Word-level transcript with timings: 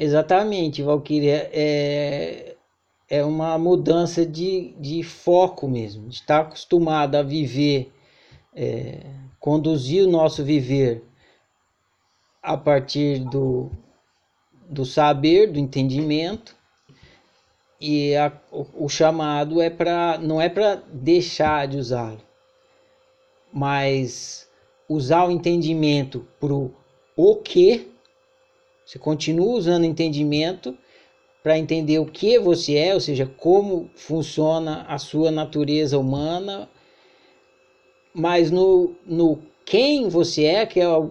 Exatamente, 0.00 0.80
Valkyria. 0.80 1.50
É, 1.52 2.54
é 3.10 3.24
uma 3.24 3.58
mudança 3.58 4.24
de, 4.24 4.72
de 4.78 5.02
foco 5.02 5.66
mesmo, 5.66 6.08
estar 6.08 6.42
acostumado 6.42 7.16
a 7.16 7.22
viver, 7.22 7.92
é, 8.54 9.00
conduzir 9.40 10.04
o 10.04 10.10
nosso 10.10 10.44
viver 10.44 11.02
a 12.40 12.56
partir 12.56 13.24
do, 13.24 13.72
do 14.68 14.84
saber, 14.84 15.50
do 15.50 15.58
entendimento, 15.58 16.54
e 17.80 18.14
a, 18.14 18.32
o, 18.52 18.84
o, 18.84 18.88
chamado 18.88 19.60
é 19.60 19.70
para 19.70 20.16
não 20.18 20.40
é 20.40 20.48
para 20.48 20.76
deixar 20.92 21.66
de 21.66 21.76
usá-lo, 21.76 22.20
mas 23.52 24.48
usar 24.88 25.26
o 25.26 25.30
entendimento 25.30 26.26
para 26.38 26.54
o 26.54 27.36
que 27.36 27.97
você 28.88 28.98
continua 28.98 29.54
usando 29.54 29.84
entendimento 29.84 30.74
para 31.42 31.58
entender 31.58 31.98
o 31.98 32.06
que 32.06 32.38
você 32.38 32.74
é, 32.74 32.94
ou 32.94 33.00
seja, 33.00 33.26
como 33.26 33.90
funciona 33.94 34.86
a 34.88 34.96
sua 34.96 35.30
natureza 35.30 35.98
humana, 35.98 36.66
mas 38.14 38.50
no, 38.50 38.94
no 39.04 39.42
quem 39.62 40.08
você 40.08 40.44
é, 40.44 40.64
que 40.64 40.80
é 40.80 40.88
o, 40.88 41.10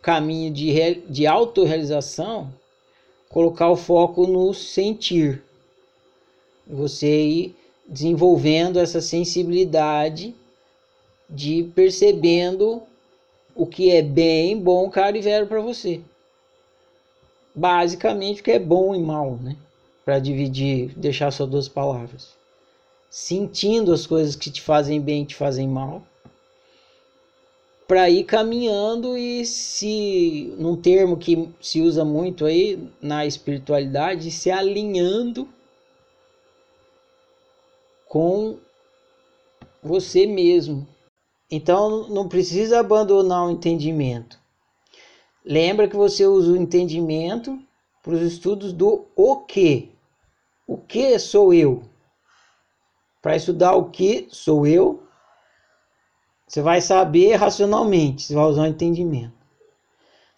caminho 0.00 0.50
de, 0.50 0.94
de 1.06 1.26
autorrealização, 1.26 2.50
colocar 3.28 3.68
o 3.70 3.76
foco 3.76 4.26
no 4.26 4.54
sentir. 4.54 5.42
Você 6.66 7.26
ir 7.26 7.56
desenvolvendo 7.86 8.78
essa 8.78 9.02
sensibilidade 9.02 10.34
de 11.28 11.70
percebendo 11.74 12.82
o 13.54 13.66
que 13.66 13.90
é 13.90 14.00
bem, 14.00 14.58
bom, 14.58 14.88
caro 14.88 15.18
e 15.18 15.20
velho 15.20 15.46
para 15.46 15.60
você 15.60 16.00
basicamente 17.58 18.42
que 18.42 18.52
é 18.52 18.58
bom 18.58 18.94
e 18.94 19.00
mal, 19.00 19.36
né? 19.36 19.56
Para 20.04 20.18
dividir, 20.18 20.94
deixar 20.96 21.30
só 21.32 21.44
duas 21.44 21.68
palavras. 21.68 22.36
Sentindo 23.10 23.92
as 23.92 24.06
coisas 24.06 24.36
que 24.36 24.50
te 24.50 24.62
fazem 24.62 25.00
bem 25.00 25.22
e 25.22 25.26
te 25.26 25.34
fazem 25.34 25.66
mal. 25.66 26.02
Para 27.86 28.08
ir 28.08 28.24
caminhando 28.24 29.16
e 29.16 29.44
se, 29.44 30.54
num 30.58 30.76
termo 30.76 31.16
que 31.16 31.48
se 31.60 31.80
usa 31.80 32.04
muito 32.04 32.44
aí 32.44 32.78
na 33.00 33.26
espiritualidade, 33.26 34.30
se 34.30 34.50
alinhando 34.50 35.48
com 38.06 38.58
você 39.82 40.26
mesmo. 40.26 40.86
Então 41.50 42.08
não 42.08 42.28
precisa 42.28 42.78
abandonar 42.78 43.46
o 43.46 43.50
entendimento 43.50 44.37
Lembra 45.48 45.88
que 45.88 45.96
você 45.96 46.26
usa 46.26 46.52
o 46.52 46.56
entendimento 46.58 47.58
para 48.02 48.12
os 48.12 48.20
estudos 48.20 48.70
do 48.70 49.06
o 49.16 49.36
que. 49.46 49.90
O 50.66 50.76
que 50.76 51.18
sou 51.18 51.54
eu? 51.54 51.84
Para 53.22 53.34
estudar 53.34 53.74
o 53.74 53.88
que 53.88 54.28
sou 54.30 54.66
eu, 54.66 55.02
você 56.46 56.60
vai 56.60 56.82
saber 56.82 57.36
racionalmente, 57.36 58.24
você 58.24 58.34
vai 58.34 58.44
usar 58.44 58.62
o 58.64 58.66
entendimento. 58.66 59.32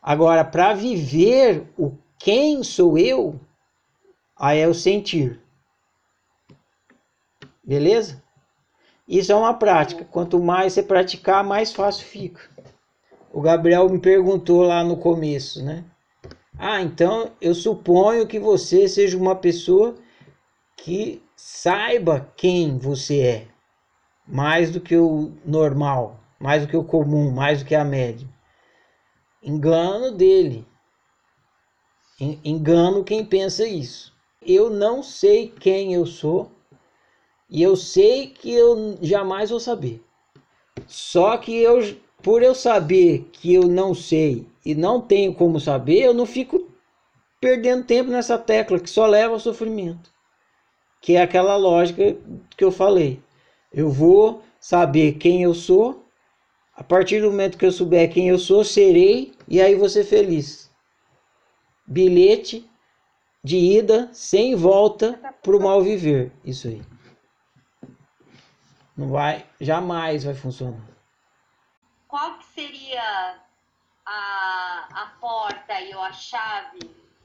Agora, 0.01 0.45
para 0.45 0.75
viver 0.75 1.69
o 1.77 1.91
quem 2.17 2.63
sou 2.63 2.97
eu, 2.97 3.41
aí 4.37 4.61
é 4.61 4.69
o 4.69 4.75
sentir. 4.75 5.41
Beleza? 7.65 8.23
Isso 9.09 9.33
é 9.33 9.35
uma 9.35 9.55
prática. 9.55 10.05
Quanto 10.05 10.39
mais 10.39 10.73
você 10.73 10.85
praticar, 10.85 11.43
mais 11.43 11.73
fácil 11.73 12.07
fica 12.07 12.49
o 13.33 13.41
Gabriel 13.41 13.89
me 13.89 13.99
perguntou 13.99 14.63
lá 14.63 14.83
no 14.83 14.97
começo, 14.97 15.65
né? 15.65 15.85
Ah, 16.59 16.83
então 16.83 17.33
eu 17.41 17.55
suponho 17.55 18.27
que 18.27 18.39
você 18.39 18.89
seja 18.89 19.17
uma 19.17 19.35
pessoa 19.35 19.95
que 20.77 21.23
saiba 21.37 22.31
quem 22.37 22.77
você 22.79 23.21
é, 23.21 23.49
mais 24.27 24.71
do 24.71 24.81
que 24.81 24.97
o 24.97 25.33
normal, 25.45 26.21
mais 26.39 26.63
do 26.63 26.69
que 26.69 26.77
o 26.77 26.85
comum, 26.85 27.31
mais 27.31 27.61
do 27.61 27.65
que 27.65 27.75
a 27.75 27.85
média. 27.85 28.29
Engano 29.43 30.13
dele. 30.13 30.67
Engano 32.45 33.03
quem 33.03 33.25
pensa 33.25 33.67
isso. 33.67 34.13
Eu 34.43 34.69
não 34.69 35.03
sei 35.03 35.49
quem 35.49 35.95
eu 35.95 36.05
sou 36.05 36.51
e 37.49 37.63
eu 37.63 37.75
sei 37.75 38.27
que 38.27 38.53
eu 38.53 38.99
jamais 39.01 39.49
vou 39.49 39.61
saber. 39.61 40.05
Só 40.87 41.39
que 41.39 41.57
eu 41.57 41.81
por 42.23 42.43
eu 42.43 42.55
saber 42.55 43.29
que 43.33 43.53
eu 43.55 43.63
não 43.63 43.95
sei 43.95 44.47
e 44.65 44.75
não 44.75 45.01
tenho 45.01 45.35
como 45.35 45.59
saber, 45.59 46.03
eu 46.03 46.15
não 46.15 46.27
fico 46.27 46.69
perdendo 47.41 47.85
tempo 47.85 48.11
nessa 48.11 48.39
tecla 48.39 48.79
que 48.79 48.91
só 48.91 49.07
leva 49.07 49.35
ao 49.35 49.41
sofrimento. 49.41 50.13
Que 51.01 51.17
é 51.17 51.23
aquela 51.23 51.57
lógica 51.57 52.17
que 52.57 52.63
eu 52.63 52.71
falei. 52.71 53.23
Eu 53.73 53.91
vou 53.91 54.43
saber 54.61 55.15
quem 55.15 55.43
eu 55.43 55.55
sou, 55.55 56.05
a 56.75 56.85
partir 56.85 57.21
do 57.21 57.31
momento 57.31 57.57
que 57.57 57.65
eu 57.65 57.73
souber 57.73 58.13
quem 58.13 58.29
eu 58.29 58.39
sou, 58.39 58.63
serei 58.65 59.33
e 59.49 59.61
aí 59.61 59.89
ser 59.89 60.05
feliz. 60.05 60.71
Bilhete 61.87 62.69
de 63.43 63.57
ida 63.57 64.11
sem 64.13 64.55
volta 64.55 65.19
para 65.43 65.57
o 65.57 65.63
mal 65.63 65.83
viver. 65.83 66.31
Isso 66.45 66.69
aí. 66.69 66.83
Não 68.95 69.09
vai, 69.09 69.47
jamais 69.59 70.25
vai 70.25 70.35
funcionar 70.35 70.91
qual 72.11 72.39
que 72.39 72.45
seria 72.47 73.41
a, 74.05 74.89
a 75.03 75.07
porta 75.21 75.81
e 75.81 75.93
a 75.93 76.13
chave 76.13 76.81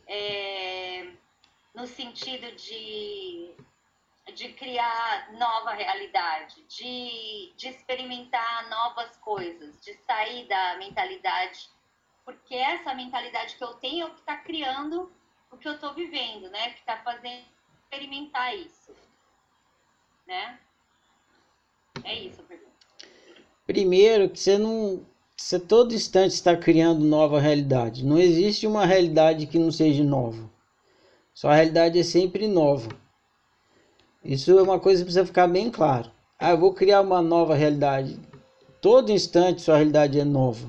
é, 0.08 1.12
no 1.74 1.88
sentido 1.88 2.56
de, 2.56 3.56
de 4.36 4.54
criar 4.54 5.34
nova 5.34 5.72
realidade, 5.72 6.64
de, 6.68 7.52
de 7.58 7.68
experimentar 7.68 8.70
novas 8.70 9.18
coisas, 9.18 9.82
de 9.82 9.96
sair 10.06 10.48
da 10.48 10.78
mentalidade, 10.78 11.68
porque 12.24 12.54
essa 12.56 12.94
mentalidade 12.94 13.56
que 13.56 13.64
eu 13.64 13.74
tenho 13.74 14.06
é 14.06 14.10
o 14.10 14.14
que 14.14 14.20
está 14.20 14.38
criando 14.38 15.12
o 15.50 15.58
que 15.58 15.68
eu 15.68 15.74
estou 15.74 15.94
vivendo, 15.94 16.50
né? 16.50 16.72
Que 16.74 16.80
está 16.80 16.98
fazendo 16.98 17.46
experimentar 17.84 18.56
isso, 18.56 18.96
né? 20.28 20.60
É 22.04 22.14
isso 22.14 22.42
a 22.42 22.44
pergunta. 22.44 22.75
Primeiro, 23.66 24.30
que 24.30 24.40
você 24.40 24.58
não. 24.58 25.02
Você 25.36 25.60
todo 25.60 25.94
instante 25.94 26.32
está 26.32 26.56
criando 26.56 27.04
nova 27.04 27.40
realidade. 27.40 28.06
Não 28.06 28.18
existe 28.18 28.66
uma 28.66 28.86
realidade 28.86 29.48
que 29.48 29.60
não 29.60 29.72
seja 29.72 30.04
nova. 30.04 30.50
Sua 31.34 31.54
realidade 31.54 32.00
é 32.00 32.04
sempre 32.04 32.48
nova. 32.48 32.90
Isso 34.24 34.58
é 34.58 34.62
uma 34.62 34.80
coisa 34.80 35.02
que 35.02 35.06
precisa 35.06 35.26
ficar 35.26 35.48
bem 35.48 35.70
claro. 35.70 36.10
Ah, 36.40 36.52
eu 36.52 36.58
vou 36.58 36.74
criar 36.74 37.02
uma 37.02 37.22
nova 37.22 37.54
realidade. 37.54 38.18
Todo 38.80 39.12
instante 39.12 39.62
sua 39.62 39.78
realidade 39.78 40.20
é 40.20 40.24
nova. 40.24 40.68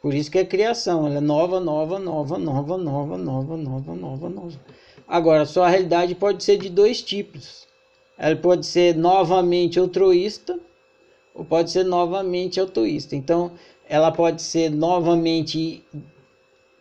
Por 0.00 0.14
isso 0.14 0.30
que 0.30 0.38
é 0.38 0.44
criação, 0.44 1.06
ela 1.06 1.16
é 1.16 1.20
nova, 1.20 1.58
nova, 1.58 1.98
nova, 1.98 2.38
nova, 2.38 2.78
nova, 2.78 3.18
nova, 3.18 3.56
nova, 3.56 3.94
nova, 3.96 4.28
nova. 4.28 4.60
Agora, 5.06 5.44
sua 5.44 5.68
realidade 5.68 6.14
pode 6.14 6.44
ser 6.44 6.58
de 6.58 6.68
dois 6.68 7.02
tipos. 7.02 7.66
Ela 8.16 8.36
pode 8.36 8.66
ser 8.66 8.94
novamente 8.94 9.78
altruísta 9.78 10.60
ou 11.34 11.44
pode 11.44 11.70
ser 11.70 11.84
novamente 11.84 12.58
autoísta. 12.58 13.14
Então, 13.14 13.52
ela 13.88 14.10
pode 14.10 14.42
ser 14.42 14.70
novamente 14.70 15.84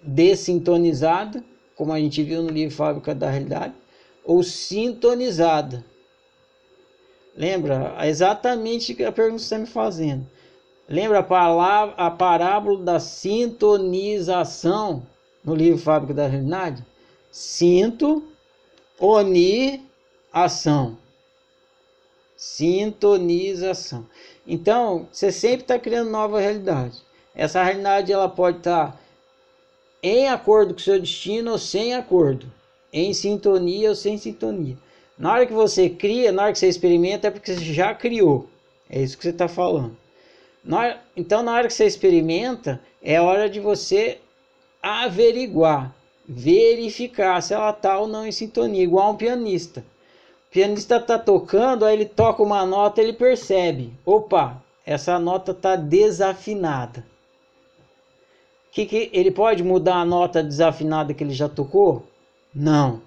dessintonizada, 0.02 1.44
como 1.75 1.94
a 1.94 2.00
gente 2.00 2.24
viu 2.24 2.41
no 2.41 2.50
livro 2.50 2.75
Fábrica 2.75 3.13
da 3.13 3.30
Realidade, 3.30 3.74
ou 4.24 4.41
sintonizada. 4.44 5.86
Lembra 7.36 7.96
exatamente 8.07 8.91
a 9.03 9.12
pergunta 9.12 9.38
que 9.38 9.47
você 9.47 9.56
está 9.56 9.59
me 9.59 9.68
fazendo. 9.68 10.25
Lembra 10.90 11.19
a, 11.19 11.24
palavra, 11.24 11.96
a 11.97 12.09
parábola 12.09 12.84
da 12.84 13.00
sintonização 13.00 15.06
no 15.44 15.53
livro 15.53 15.78
Fábrica 15.78 16.13
da 16.13 16.28
Realidade? 16.28 16.84
Sinto, 17.31 18.24
oni, 19.00 19.86
ação. 20.33 20.98
Sintonização. 22.36 24.07
Então, 24.47 25.09
você 25.11 25.29
sempre 25.29 25.61
está 25.61 25.77
criando 25.77 26.09
nova 26.09 26.39
realidade. 26.39 27.01
Essa 27.35 27.61
realidade 27.61 28.13
ela 28.13 28.29
pode 28.29 28.59
estar 28.59 28.91
tá 28.91 28.99
em 30.01 30.29
acordo 30.29 30.73
com 30.73 30.79
o 30.79 30.83
seu 30.83 30.99
destino 30.99 31.51
ou 31.51 31.57
sem 31.57 31.94
acordo, 31.94 32.49
em 32.94 33.13
sintonia 33.13 33.89
ou 33.89 33.95
sem 33.95 34.17
sintonia. 34.17 34.77
Na 35.17 35.33
hora 35.33 35.45
que 35.45 35.53
você 35.53 35.89
cria, 35.89 36.31
na 36.31 36.44
hora 36.44 36.53
que 36.53 36.59
você 36.59 36.67
experimenta, 36.67 37.27
é 37.27 37.31
porque 37.31 37.53
você 37.53 37.73
já 37.73 37.94
criou. 37.94 38.47
É 38.89 39.01
isso 39.01 39.17
que 39.17 39.23
você 39.23 39.31
está 39.31 39.49
falando. 39.49 39.97
Na 40.63 40.79
hora, 40.79 41.01
então, 41.15 41.44
na 41.44 41.53
hora 41.53 41.67
que 41.67 41.73
você 41.73 41.85
experimenta, 41.85 42.79
é 43.01 43.19
hora 43.19 43.49
de 43.49 43.59
você 43.59 44.19
averiguar, 44.81 45.94
verificar 46.27 47.41
se 47.41 47.53
ela 47.53 47.71
está 47.71 47.99
ou 47.99 48.07
não 48.07 48.25
em 48.25 48.31
sintonia, 48.31 48.83
igual 48.83 49.11
um 49.11 49.17
pianista. 49.17 49.83
O 50.47 50.51
pianista 50.51 50.97
está 50.97 51.19
tocando, 51.19 51.85
aí 51.85 51.95
ele 51.95 52.05
toca 52.05 52.41
uma 52.41 52.65
nota, 52.65 53.01
ele 53.01 53.13
percebe, 53.13 53.94
opa, 54.05 54.61
essa 54.85 55.19
nota 55.19 55.51
está 55.51 55.75
desafinada. 55.75 57.05
que, 58.71 58.85
que 58.85 59.09
ele 59.11 59.31
pode 59.31 59.63
mudar 59.63 59.95
a 59.95 60.05
nota 60.05 60.41
desafinada 60.41 61.13
que 61.13 61.23
ele 61.23 61.33
já 61.33 61.49
tocou? 61.49 62.03
Não. 62.53 63.01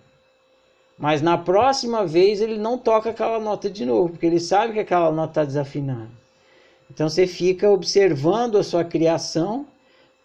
Mas 0.98 1.22
na 1.22 1.38
próxima 1.38 2.06
vez 2.06 2.42
ele 2.42 2.58
não 2.58 2.76
toca 2.76 3.08
aquela 3.08 3.40
nota 3.40 3.70
de 3.70 3.86
novo, 3.86 4.10
porque 4.10 4.26
ele 4.26 4.38
sabe 4.38 4.74
que 4.74 4.80
aquela 4.80 5.10
nota 5.10 5.30
está 5.30 5.44
desafinada. 5.44 6.10
Então 6.90 7.08
você 7.08 7.26
fica 7.26 7.70
observando 7.70 8.58
a 8.58 8.62
sua 8.62 8.84
criação 8.84 9.66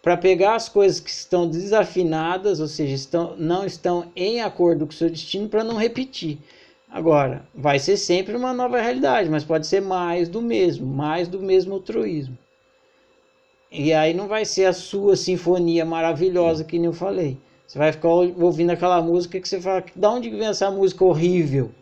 para 0.02 0.16
pegar 0.16 0.54
as 0.54 0.68
coisas 0.68 1.00
que 1.00 1.10
estão 1.10 1.48
desafinadas, 1.48 2.60
ou 2.60 2.68
seja, 2.68 2.94
estão, 2.94 3.34
não 3.36 3.64
estão 3.64 4.12
em 4.14 4.42
acordo 4.42 4.86
com 4.86 4.92
o 4.92 4.94
seu 4.94 5.08
destino, 5.08 5.48
para 5.48 5.64
não 5.64 5.76
repetir. 5.76 6.38
Agora, 6.90 7.46
vai 7.54 7.78
ser 7.78 7.96
sempre 7.96 8.36
uma 8.36 8.52
nova 8.52 8.80
realidade, 8.80 9.28
mas 9.28 9.44
pode 9.44 9.66
ser 9.66 9.82
mais 9.82 10.28
do 10.28 10.40
mesmo, 10.40 10.86
mais 10.86 11.28
do 11.28 11.40
mesmo 11.40 11.74
altruísmo. 11.74 12.38
E 13.70 13.92
aí 13.92 14.14
não 14.14 14.28
vai 14.28 14.44
ser 14.44 14.66
a 14.66 14.72
sua 14.72 15.16
sinfonia 15.16 15.84
maravilhosa 15.84 16.64
que 16.64 16.78
nem 16.78 16.86
eu 16.86 16.92
falei. 16.92 17.36
Você 17.66 17.78
vai 17.78 17.92
ficar 17.92 18.08
ouvindo 18.08 18.70
aquela 18.70 19.02
música 19.02 19.40
que 19.40 19.48
você 19.48 19.60
fala, 19.60 19.84
de 19.94 20.06
onde 20.06 20.30
vem 20.30 20.46
essa 20.46 20.70
música 20.70 21.04
horrível? 21.04 21.72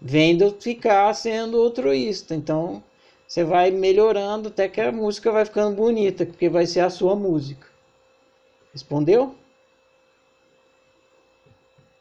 Vem 0.00 0.36
de 0.36 0.50
ficar 0.60 1.12
sendo 1.14 1.60
altruísta. 1.60 2.34
Então, 2.34 2.82
você 3.26 3.42
vai 3.42 3.70
melhorando 3.70 4.48
até 4.48 4.68
que 4.68 4.80
a 4.80 4.92
música 4.92 5.32
vai 5.32 5.46
ficando 5.46 5.74
bonita, 5.74 6.26
porque 6.26 6.48
vai 6.48 6.66
ser 6.66 6.80
a 6.80 6.90
sua 6.90 7.16
música. 7.16 7.66
Respondeu? 8.72 9.34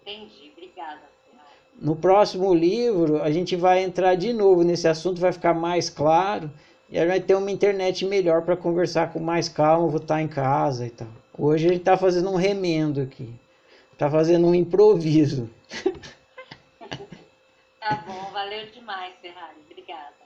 Entendi, 0.06 0.52
obrigada. 0.52 1.02
No 1.80 1.96
próximo 1.96 2.54
livro, 2.54 3.22
a 3.22 3.32
gente 3.32 3.56
vai 3.56 3.82
entrar 3.82 4.16
de 4.16 4.34
novo 4.34 4.62
nesse 4.64 4.88
assunto, 4.88 5.22
vai 5.22 5.32
ficar 5.32 5.54
mais 5.54 5.90
claro. 5.90 6.52
E 6.90 7.00
aí 7.00 7.08
vai 7.08 7.22
ter 7.22 7.36
uma 7.36 7.50
internet 7.50 8.06
melhor 8.06 8.44
para 8.44 8.58
conversar 8.58 9.12
com 9.14 9.20
mais 9.20 9.48
calma, 9.48 9.88
vou 9.88 10.02
estar 10.02 10.22
em 10.22 10.28
casa 10.28 10.86
e 10.86 10.90
tal. 10.90 11.08
Hoje 11.38 11.66
a 11.66 11.70
gente 11.70 11.80
está 11.80 11.98
fazendo 11.98 12.30
um 12.30 12.36
remendo 12.36 13.02
aqui. 13.02 13.34
Está 13.94 14.12
fazendo 14.12 14.46
um 14.46 14.54
improviso. 14.54 15.50
tá 17.80 18.04
bom, 18.06 18.30
valeu 18.32 18.68
demais, 18.72 19.16
Ferrari. 19.22 19.58
Obrigada. 19.72 20.23